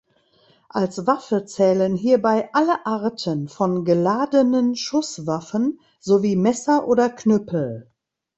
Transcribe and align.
Als 0.69 1.05
Waffe 1.05 1.45
zählen 1.45 1.95
hierbei 1.95 2.49
alle 2.53 2.87
Arten 2.87 3.47
von 3.47 3.85
geladenen 3.85 4.75
Schusswaffen 4.75 5.79
sowie 5.99 6.35
Messer 6.35 6.87
oder 6.87 7.07
Knüppel. 7.11 7.87